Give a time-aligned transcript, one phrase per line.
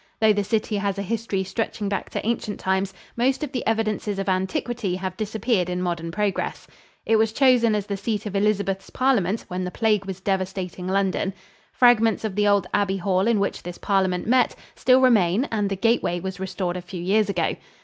[0.19, 4.17] Though the city has a history stretching back to ancient times, most of the evidences
[4.17, 6.65] of antiquity have disappeared in modern progress.
[7.05, 11.35] It was chosen as the seat of Elizabeth's parliament when the plague was devastating London.
[11.71, 15.75] Fragments of the old abbey hall in which this parliament met still remain and the
[15.75, 17.55] gateway was restored a few years ago.